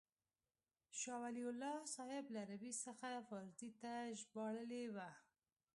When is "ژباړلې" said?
4.19-4.83